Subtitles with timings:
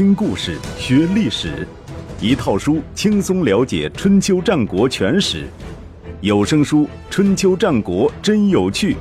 [0.00, 1.68] 听故事学历史，
[2.22, 5.46] 一套书轻松了解春秋战国全史。
[6.22, 8.94] 有声书《春秋战国真有趣》，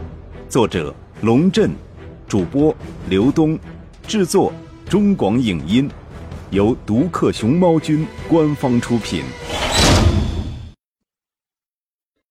[0.50, 1.72] 作者龙震，
[2.28, 2.76] 主播
[3.08, 3.58] 刘东，
[4.06, 4.52] 制作
[4.90, 5.90] 中广影音，
[6.52, 9.24] 由独克熊猫君官方出品。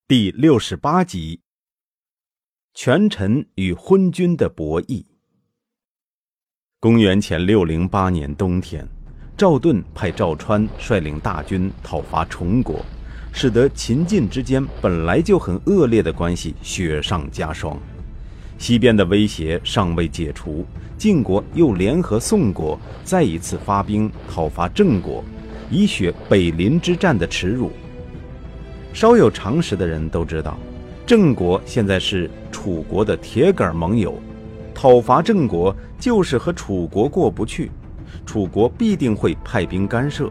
[0.07, 1.41] 第六十八集：
[2.75, 5.08] 权臣与昏君的博弈。
[6.81, 8.87] 公元前六零八年冬天，
[9.37, 12.87] 赵盾派赵川率领大军讨伐崇国，
[13.33, 17.77] 使得秦晋之间本来就很恶劣的关系雪上加霜。
[18.59, 20.65] 西边的威胁尚未解除，
[20.97, 25.25] 晋国又联合宋国再一次发兵讨伐郑国，
[25.69, 27.73] 以雪北临之战的耻辱。
[28.93, 30.57] 稍有常识的人都知道，
[31.05, 34.17] 郑国现在是楚国的铁杆盟友。
[34.81, 37.69] 讨伐郑国就是和楚国过不去，
[38.25, 40.31] 楚国必定会派兵干涉，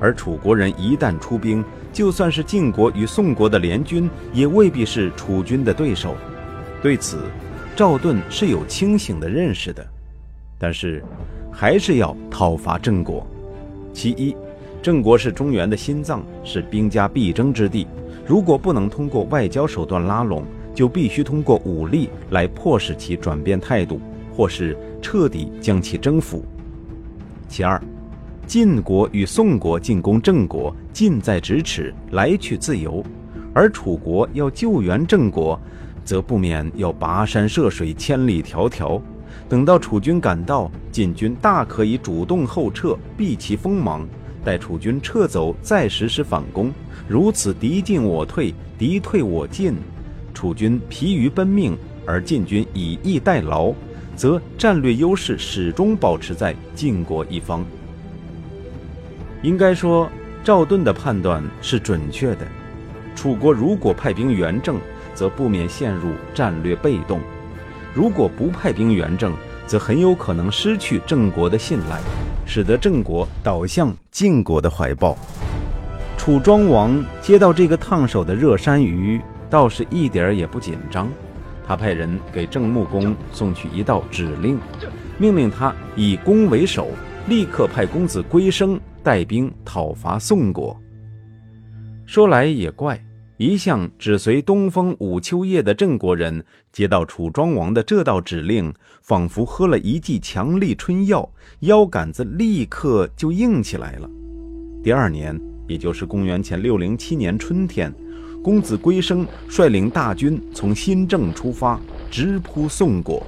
[0.00, 6.16] 而楚国人一旦出兵，就算是晋国与宋国的联军，也未必是楚军的对手。
[6.80, 7.18] 对此，
[7.76, 9.86] 赵盾是有清醒的认识的，
[10.58, 11.04] 但是
[11.52, 13.26] 还是要讨伐郑国。
[13.92, 14.34] 其一，
[14.80, 17.86] 郑国是中原的心脏，是兵家必争之地，
[18.26, 20.42] 如果不能通过外交手段拉拢。
[20.74, 24.00] 就必须通过武力来迫使其转变态度，
[24.34, 26.44] 或是彻底将其征服。
[27.48, 27.80] 其二，
[28.46, 33.02] 晋国与宋国进攻郑国，近在咫尺，来去自由；
[33.54, 35.58] 而楚国要救援郑国，
[36.04, 39.00] 则不免要跋山涉水，千里迢迢。
[39.48, 44.06] 等到楚军赶到，晋军大可以主动后撤，避其锋芒，
[44.44, 46.72] 待楚军撤走再实施反攻。
[47.08, 49.74] 如此敌进我退，敌退我进。
[50.34, 53.72] 楚军疲于奔命，而晋军以逸待劳，
[54.14, 57.64] 则战略优势始终保持在晋国一方。
[59.42, 60.10] 应该说，
[60.42, 62.46] 赵盾的判断是准确的。
[63.14, 64.76] 楚国如果派兵援郑，
[65.14, 67.20] 则不免陷入战略被动；
[67.94, 69.32] 如果不派兵援郑，
[69.66, 72.00] 则很有可能失去郑国的信赖，
[72.44, 75.16] 使得郑国倒向晋国的怀抱。
[76.18, 79.20] 楚庄王接到这个烫手的热山芋。
[79.50, 81.08] 倒是一点儿也不紧张，
[81.66, 84.58] 他派人给郑穆公送去一道指令，
[85.18, 86.88] 命令他以攻为守，
[87.28, 90.76] 立刻派公子归生带兵讨伐宋国。
[92.04, 93.02] 说来也怪，
[93.36, 98.72] 一向只随东风五秋叶的郑国人，接到楚庄王的这道指令，
[99.02, 101.28] 仿佛喝了一剂强力春药，
[101.60, 104.10] 腰杆子立刻就硬起来了。
[104.82, 107.92] 第二年，也就是公元前六零七年春天。
[108.44, 113.26] 公子归生率领大军从新郑出发，直扑宋国。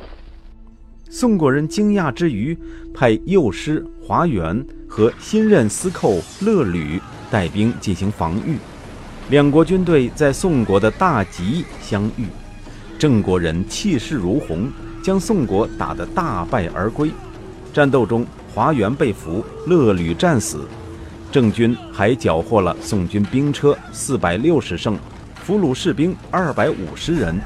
[1.08, 2.54] 宋国人惊讶之余，
[2.92, 7.00] 派右师华元和新任司寇乐吕
[7.30, 8.58] 带兵进行防御。
[9.30, 12.26] 两国军队在宋国的大吉相遇，
[12.98, 14.70] 郑国人气势如虹，
[15.02, 17.10] 将宋国打得大败而归。
[17.72, 20.60] 战斗中，华元被俘，乐吕战死。
[21.36, 24.98] 郑军还缴获了宋军兵车四百六十乘，
[25.42, 27.38] 俘虏士兵二百五十人，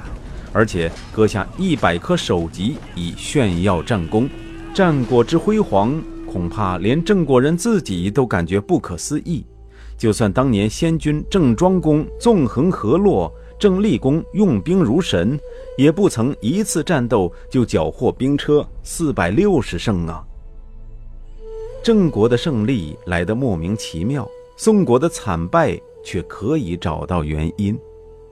[0.53, 4.31] 而且割下一百颗首级以炫耀战功。
[4.73, 9.45] 战果之辉煌，恐怕连郑国人自己都感觉不可思议。
[9.99, 15.37] 就算当年先君郑庄公纵横河洛，郑立公用兵如神，
[15.77, 20.25] 也不曾一次战斗就缴获兵车四百六十乘啊！
[21.83, 27.79] 郑国的胜利来得莫名其妙，宋国的惨败却可以找到原因。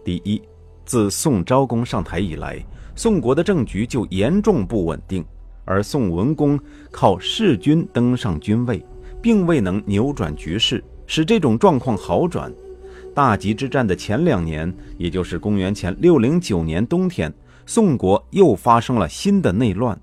[0.05, 0.41] 第一，
[0.85, 2.63] 自宋昭公上台以来，
[2.95, 5.25] 宋国的政局就严重不稳定，
[5.65, 6.61] 而宋文公
[6.91, 8.85] 靠弑君登上君位，
[9.23, 12.53] 并未能扭转局势，使这种状况好转。
[13.15, 17.33] 大吉之战的前两年，也就是公元前六零九年冬天，
[17.65, 19.99] 宋国又发生了新的内乱。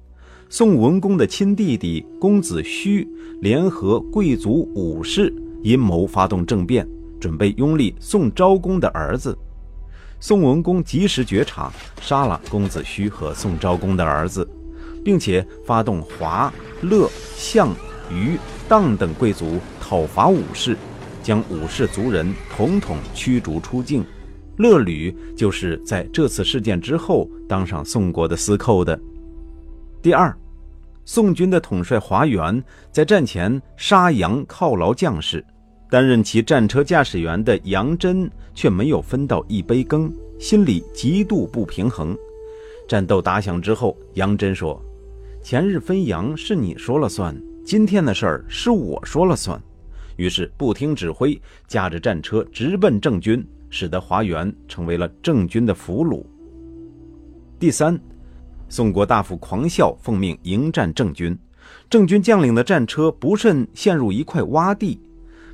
[0.48, 3.06] 宋文公的亲弟弟公子胥
[3.42, 5.34] 联合贵族武士，
[5.64, 6.88] 阴谋发动政变，
[7.20, 9.36] 准备拥立宋昭公的儿子。
[10.20, 14.47] 宋文公及时觉察，杀了公子胥和宋昭公的儿子，
[15.03, 17.76] 并且发动华、乐、项、
[18.09, 18.38] 虞、
[18.70, 20.78] 荡等贵族讨伐武士，
[21.24, 24.06] 将武士族人统统驱逐出境。
[24.58, 28.98] 乐吕就是在这次事件之后当上宋国的司寇的。
[30.05, 30.31] 第二，
[31.03, 35.43] 宋军的统帅华元在战前杀羊犒劳将士，
[35.90, 42.16] 担任其战车驾驶员的杨真却没有分到一杯羹，心里极度不平衡。
[42.87, 44.79] 战斗打响之后，杨真说
[45.41, 47.35] ：“前日分羊是你说了算，
[47.66, 49.59] 今天的事儿是我说了算。
[50.17, 56.23] 于是不听指挥，驾着战车直奔郑军，使得华元成为了郑军的俘虏。
[57.57, 57.99] 第三，
[58.67, 61.38] 宋国大夫狂笑奉命迎战郑军，
[61.90, 65.00] 郑军将领的战车不慎陷入一块洼地。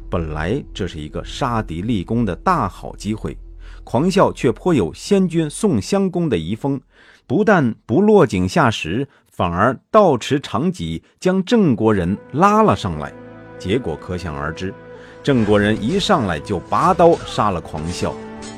[0.09, 3.37] 本来这是一个杀敌立功的大好机会，
[3.83, 6.79] 狂笑却颇有先君宋襄公的遗风，
[7.27, 13.13] 不但不落井下石，反而倒持长戟将郑国人拉了上来。
[13.59, 14.73] 结果可想而知，
[15.21, 18.15] 郑国人一上来就拔刀杀了狂笑，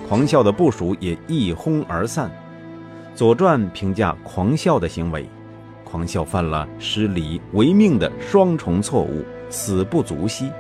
[0.08, 2.30] 狂笑的部属也一哄而散。
[3.16, 5.30] 《左传》评价狂笑的行为：
[5.84, 10.52] 狂笑犯了失礼违命的双重错误，死不足惜。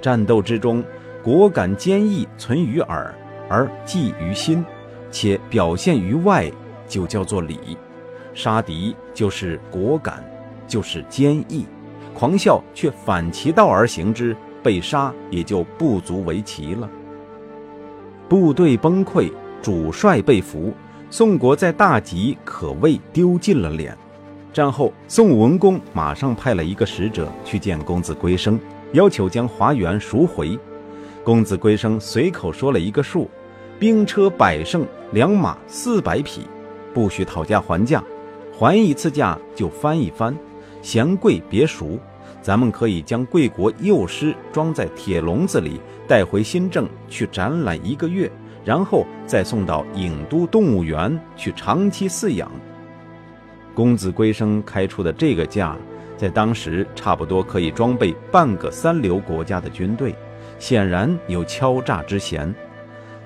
[0.00, 0.84] 战斗之中，
[1.22, 3.14] 果敢坚毅存于耳，
[3.48, 4.62] 而记于心，
[5.10, 6.52] 且表现于外，
[6.86, 7.78] 就叫做礼。
[8.34, 10.22] 杀敌就是果敢，
[10.66, 11.66] 就是坚毅。
[12.14, 16.88] 狂笑却反其道而行之，被杀也就不足为奇了。
[18.28, 19.32] 部队崩溃，
[19.62, 20.74] 主帅被俘，
[21.10, 23.96] 宋国在大吉可谓丢尽了脸。
[24.52, 28.60] 战后，宋文公马上派了一个使者去见公子归生，
[28.92, 30.58] 要求将华元赎回。
[31.24, 33.30] 公子归生随口说了一个数：
[33.78, 36.42] 兵车百乘，良马四百匹，
[36.92, 38.04] 不许讨价还价，
[38.52, 40.36] 还一次价就翻一番。
[40.82, 41.98] 嫌贵别赎，
[42.42, 48.30] 咱们可以将贵国幼狮装在铁笼子里带回新郑去展览一个月，
[48.68, 52.52] 然后再送到郢都动物园去长期饲养。
[53.74, 55.74] 公子归生开出的这个价，
[56.18, 60.14] 在当时差不多可以装备半个三流国家的军队，
[60.58, 62.54] 显然有敲诈之嫌。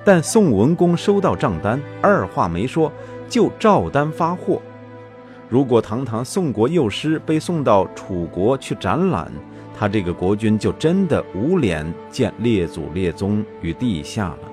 [0.05, 2.93] 但宋文公收到账单，二话没说
[3.29, 4.63] 就照单发货。
[5.49, 9.29] 如果堂堂宋国幼师被送到楚国去展览，
[9.77, 14.52] 他这个国君就真的无脸见列祖列宗于地下了。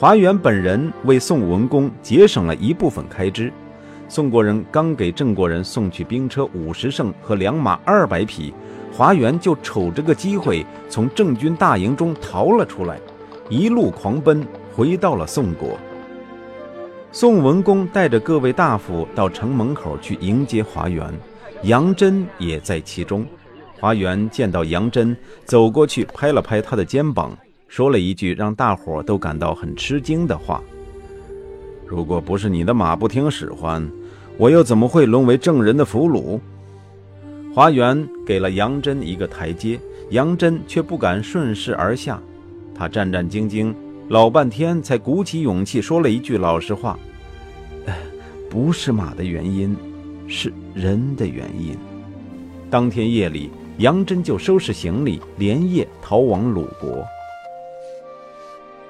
[0.00, 3.52] 华元本人为宋文公节省了一部分开支。
[4.08, 8.50] 宋国人刚给郑国人送去兵车五十乘和良马二百匹，
[8.90, 12.98] 华元就瞅着个机会从郑军大营中逃了出来，
[13.50, 14.42] 一路狂奔
[14.74, 15.78] 回到了宋国。
[17.12, 21.12] 宋文公带着各位大夫到城门口去迎接华元，
[21.64, 23.26] 杨真也在其中。
[23.78, 25.14] 华元见到杨真，
[25.44, 27.36] 走过去拍了拍他的肩膀，
[27.70, 30.60] 说了一句让大伙都感到很吃惊的话
[31.86, 33.88] ：“如果不是你的马不听使唤，
[34.36, 36.40] 我又怎么会沦为郑人的俘虏？”
[37.54, 39.78] 华元给了杨真一个台阶，
[40.10, 42.20] 杨真却不敢顺势而下，
[42.74, 43.72] 他战战兢兢。
[44.08, 46.98] 老半天才鼓起勇气说了一句老实话
[48.50, 49.76] ：“不是马的原因，
[50.26, 51.76] 是人的原因。”
[52.68, 57.06] 当天夜里，杨真就收拾行李，连夜逃往鲁国。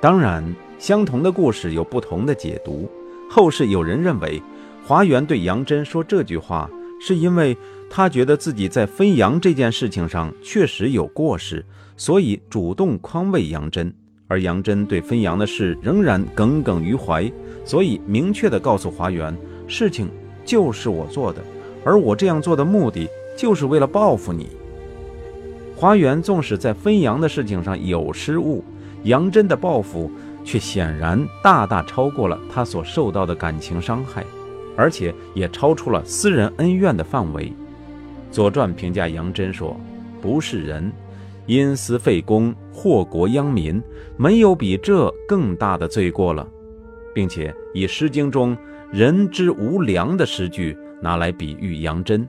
[0.00, 0.42] 当然，
[0.78, 2.88] 相同的故事有不同的解读。
[3.28, 4.42] 后世有人认为，
[4.82, 7.54] 华元对杨真说这句话，是因为
[7.90, 11.62] 他觉得自己在分羊这件事情上确实有过失，
[11.98, 13.92] 所以主动宽慰杨真。
[14.26, 17.30] 而杨真对分羊的事仍然耿耿于怀，
[17.64, 19.36] 所以明确地告诉华元，
[19.68, 20.08] 事情
[20.46, 21.42] 就是我做的，
[21.84, 23.06] 而我这样做的目的
[23.36, 24.48] 就是为了报复你。
[25.76, 28.64] 华元纵使在分羊的事情上有失误，
[29.04, 30.10] 杨真的报复
[30.44, 34.24] 却显然大大超过了他所受到的感情伤害，
[34.76, 37.46] 而且也超出了私人恩怨的范围。
[38.30, 39.78] 《左传》评价杨真说
[40.20, 40.92] ：“不是人。”
[41.46, 43.82] 因私废公，祸国殃民，
[44.16, 46.46] 没有比这更大的罪过了，
[47.12, 48.56] 并且以《诗经》中
[48.92, 52.28] “人之无良”的诗句拿来比喻杨真，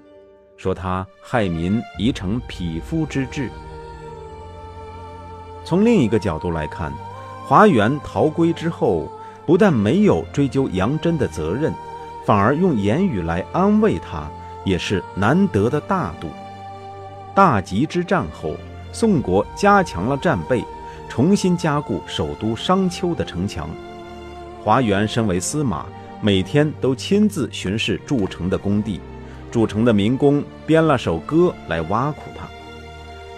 [0.57, 3.47] 说他害民已成匹夫之志。
[5.63, 6.91] 从另一个角度来看，
[7.45, 9.07] 华元逃归之后，
[9.45, 11.73] 不但没有追究杨真的责任，
[12.25, 14.29] 反而用言语来安慰他，
[14.63, 16.27] 也是难得的大度。
[17.33, 18.55] 大吉之战后。
[18.93, 20.65] 宋国加强了战备，
[21.07, 23.69] 重新加固首都商丘的城墙。
[24.61, 25.85] 华元身为司马，
[26.19, 28.99] 每天都亲自巡视筑城的工地。
[29.49, 32.45] 筑城的民工编了首歌来挖苦他：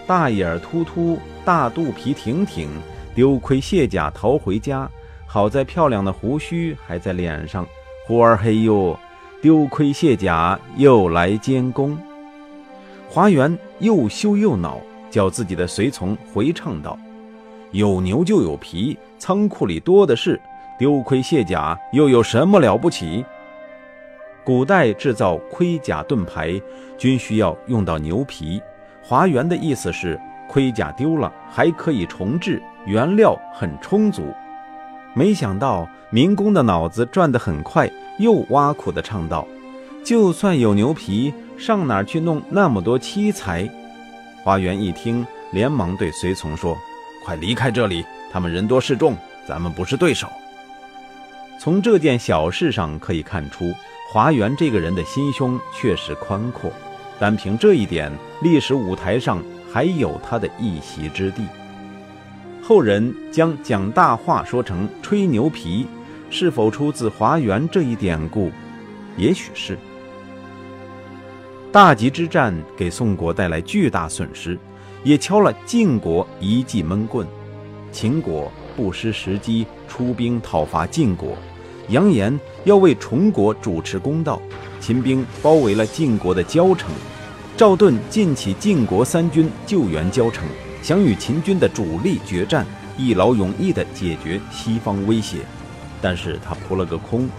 [0.06, 2.70] 大眼突突，大肚皮挺挺，
[3.16, 4.90] 丢盔卸甲逃回家。
[5.26, 7.66] 好在漂亮的胡须还在脸上，
[8.06, 8.98] 呼儿嘿哟，
[9.42, 11.98] 丢盔卸甲又来监工。
[13.10, 14.80] 华元又羞又恼。
[15.14, 16.98] 叫自己的随从回唱道
[17.70, 20.42] ：“有牛就有皮，仓库里多的是。
[20.80, 23.24] 丢盔卸甲又有什么了不起？”
[24.44, 26.60] 古代制造盔甲盾牌
[26.98, 28.60] 均需要用到牛皮。
[29.06, 34.34] 华元的意思是盔甲丢了还可以重制，原料很充足。
[35.14, 39.46] 没想到民工的脑子转得很快，又挖苦地唱道
[40.04, 43.70] ：“就算有牛皮，上哪儿去弄那么多漆材？”
[44.44, 46.78] 华元一听，连忙对随从说
[47.26, 50.28] ：“快离开这里，他们人多势众，咱们不是对手。”
[51.60, 53.74] 从这件小事上可以看出。
[54.12, 56.72] 华元这个人的心胸确实宽阔，
[57.20, 59.42] 单凭这一点，历史舞台上
[59.72, 61.44] 还有他的一席之地。
[62.62, 65.86] 后人将讲大话说成吹牛皮，
[66.30, 68.52] 是否出自华元这一典故？
[69.18, 69.78] 也许是。
[71.72, 74.58] 大吉之战给宋国带来巨大损失，
[75.04, 77.28] 也敲了晋国一记闷棍。
[77.92, 81.38] 秦国不失时机出兵讨伐晋国。
[81.90, 84.42] 扬言要为崇国主持公道，
[84.86, 86.92] 秦兵包围了晋国的交城，
[87.56, 90.44] 赵盾尽起晋国三军救援交城，
[90.82, 92.66] 想与秦军的主力决战，
[92.98, 95.38] 一劳永逸地解决西方威胁。
[96.02, 97.30] 但是他扑了个空，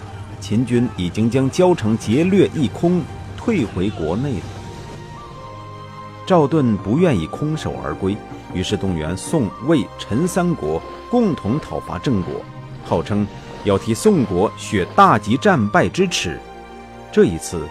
[0.40, 3.02] 秦军已经将交城劫掠一空，
[3.36, 4.44] 退回国内了。
[6.24, 8.16] 赵盾不愿意空手而归，
[8.54, 12.36] 于是动员宋、魏、陈三国共同讨伐郑国，
[12.86, 13.26] 号称。
[13.64, 16.38] 要替宋国雪大吉战败之耻，
[17.14, 17.62] 这一次，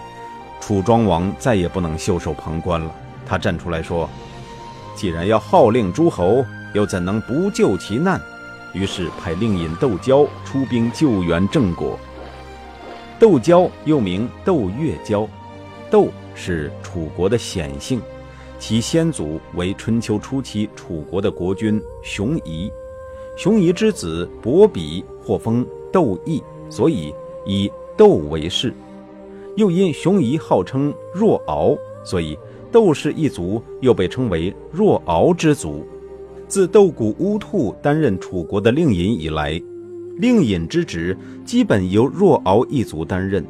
[0.58, 2.90] 楚庄王再也不能袖手旁观了。
[3.26, 4.08] 他站出来说
[4.96, 8.18] ：“既然要号令诸侯，又怎能不救其难？”
[8.72, 11.98] 于是派令尹窦交出兵救援郑国。
[13.18, 15.28] 窦交又名窦月交，
[15.90, 18.00] 窦是楚国的显姓，
[18.58, 22.72] 其先祖为春秋初期楚国的国君熊夷，
[23.36, 25.66] 熊夷之子伯比获封。
[25.92, 28.72] 窦邑，所以以窦为氏。
[29.56, 32.38] 又因熊夷号称若敖，所以
[32.72, 35.86] 窦氏一族又被称为若敖之族。
[36.46, 39.60] 自窦谷乌兔担任楚国的令尹以来，
[40.18, 43.44] 令尹之职基本由若敖一族担任。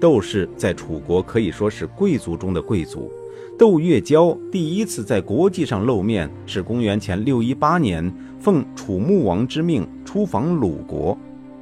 [0.00, 3.10] 窦氏在楚国可以说是贵族中的贵族。
[3.56, 11.16] 窦月娇第一次在国际上露面是公元前六一八年，奉楚穆王之命出访鲁国。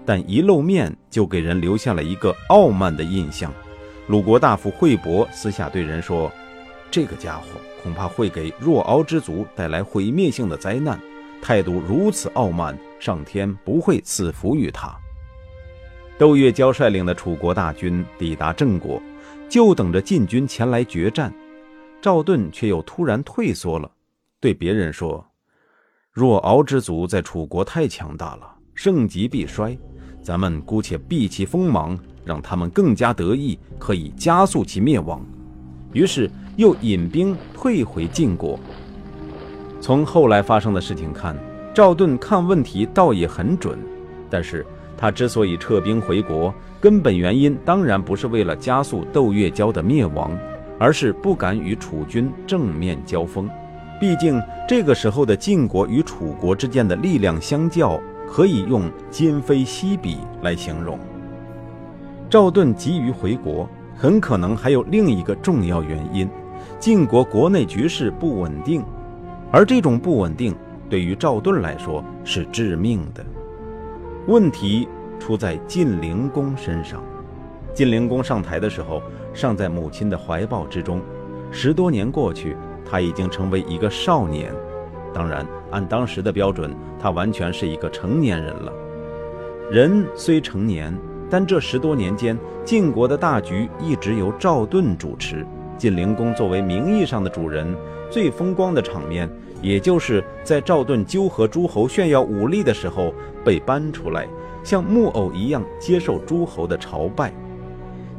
[0.04, 3.52] 但一露面就给人留下了一个傲慢的印象。
[4.08, 6.30] 鲁国大夫惠伯私下对人说
[6.90, 7.44] ：“这个家伙
[7.82, 11.00] 恐怕会给若敖之族带来毁灭性的灾难，
[11.40, 14.92] 态度如此傲慢，上天不会赐福于他。”
[16.18, 19.00] 窦月娇率领的楚国大军抵达郑国，
[19.48, 21.32] 就等着晋军前来决战。
[22.00, 23.88] 赵盾却又突然退缩了，
[24.40, 25.24] 对别人说
[26.10, 29.78] ：“若敖之族在楚国太强大了，盛极必衰。”
[30.20, 35.24] 咱们姑且避其锋芒，让他们更加得意，可以加速其灭亡。
[35.92, 38.58] 于是又引兵退回晋国。
[39.80, 41.36] 从后来发生的事情看，
[41.74, 43.78] 赵盾看问题倒也很准。
[44.30, 44.64] 但是
[44.96, 50.36] 他之所以撤兵回国，根本原因当然不是为了加速窦月娇的灭亡，
[50.78, 53.48] 而是不敢与楚军正面交锋。
[54.00, 58.00] 毕竟这个时候的晋国与楚国之间的力量相较。
[58.34, 60.98] 可以用今非昔比来形容。
[62.32, 66.26] 赵盾急于回国，很可能还有另一个重要原因：
[66.80, 68.82] 晋国国内局势不稳定，
[69.50, 70.56] 而这种不稳定
[70.88, 73.22] 对于赵盾来说是致命的。
[74.28, 77.04] 问题出在晋灵公身上。
[77.74, 79.02] 晋灵公上台的时候，
[79.34, 81.02] 尚在母亲的怀抱之中，
[81.50, 84.54] 十多年过去，他已经成为一个少年。
[85.12, 88.72] 当然，按当时的标准，他完全是一个成年人了。
[89.70, 90.98] 人虽成年，
[91.32, 95.46] 但这十多年间，晋国的大局一直由赵盾主持。
[95.78, 97.74] 晋灵公作为名义上的主人，
[98.10, 99.26] 最风光的场面，
[99.62, 104.28] 也就是在赵盾纠合诸侯炫耀武力的时候，被搬出来，
[104.62, 107.32] 像木偶一样接受诸侯的朝拜。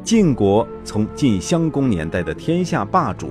[0.03, 3.29] 晋国从晋襄公年代的天下霸主。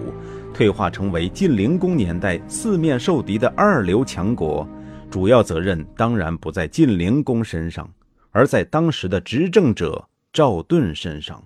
[0.55, 4.65] 退化成为晋灵公年代四面受敌的二流强国，
[5.11, 7.91] 主要责任当然不在晋灵公身上，
[8.33, 11.43] 而在当时的执政者赵盾身上。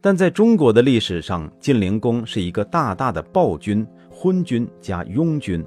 [0.00, 5.64] 但在中国的历史上，晋灵公是一个大大的暴君、昏君加庸君。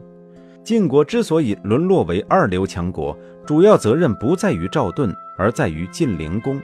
[0.63, 6.62] 晋国之所以沦落为二流强国，主要责任不在于赵盾，而在于晋灵公。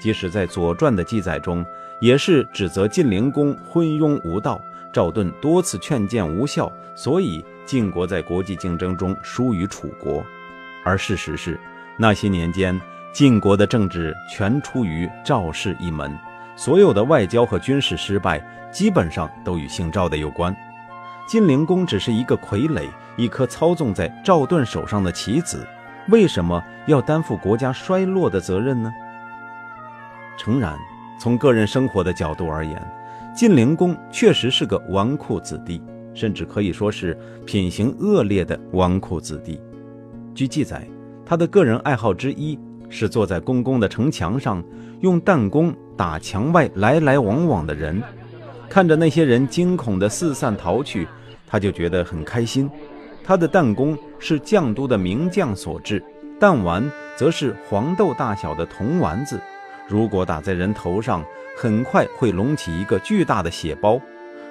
[0.00, 1.62] 即使在《左传》的记载中，
[2.00, 4.58] 也是指责晋灵公昏庸无道。
[4.92, 10.24] 赵盾多次劝谏无效，所以晋国在国际竞争中输于楚国。
[10.84, 11.60] 而事实是，
[12.00, 12.80] 那些年间
[13.12, 16.18] 晋国的政治全出于赵氏一门，
[16.56, 18.42] 所有的外交和军事失败
[18.72, 20.56] 基本上都与姓赵的有关。
[21.28, 22.88] 晋灵公只是一个傀儡，
[23.18, 25.66] 一颗操纵在赵盾手上的棋子，
[26.08, 28.90] 为什么要担负国家衰落的责任呢？
[30.38, 30.78] 诚然，
[31.18, 32.82] 从个人生活的角度而言，
[33.36, 35.82] 晋灵公确实是个纨绔子弟，
[36.14, 37.14] 甚至可以说是
[37.44, 39.60] 品行恶劣的纨绔子弟。
[40.34, 40.88] 据记载，
[41.30, 42.58] 他的个人爱好之一
[42.88, 44.60] 是坐在公公的城墙上，
[44.98, 48.02] 用弹弓打墙外来来往往的人，
[48.68, 51.06] 看着那些人惊恐地四散逃去。
[51.46, 52.68] 他就觉得很开心，
[53.22, 56.02] 他的弹弓是绛都的名将所制，
[56.40, 56.82] 弹丸
[57.14, 59.38] 则是黄豆大小的铜丸子，
[59.86, 61.24] 如果打在人头上，
[61.56, 64.00] 很快会隆起一个巨大的血包；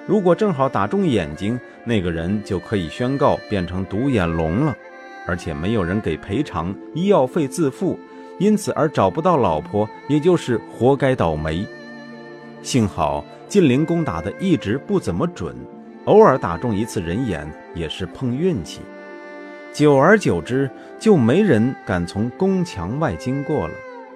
[0.06, 4.74] 如果正好打中眼睛，那个人就可以宣告变成独眼龙了，
[5.26, 7.98] 而且没有人给赔偿，医药费自付，
[8.38, 11.66] 因此而找不到老婆，也就是活该倒霉。
[12.62, 15.54] 幸好晋灵公打的一直不怎么准。
[16.06, 18.80] 偶尔打中一次人眼也是碰运气，
[19.72, 23.74] 久而久之就没人敢从宫墙外经过了。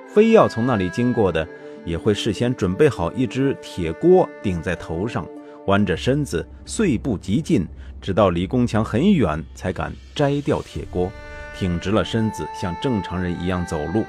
[0.09, 1.47] 非要从那里经过的，
[1.85, 5.27] 也会事先准备好一只铁锅顶在头上，
[5.67, 7.67] 弯着身子，碎步疾进，
[8.01, 11.11] 直到离宫墙很远才敢摘掉铁锅，
[11.57, 14.05] 挺直了身子，像正常人一样走路。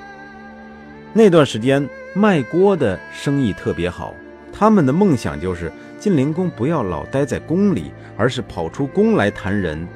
[1.13, 4.13] 那段时间卖锅的生意特别好，
[4.51, 5.71] 他们的梦想就是。
[5.97, 7.85] 晋灵公不要老待在宫里，
[8.17, 9.87] 而是跑出宫来谈人，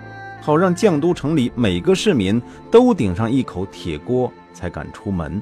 [0.41, 5.39] 好让绛都城里每个市民都顶上一口铁锅，才敢出门。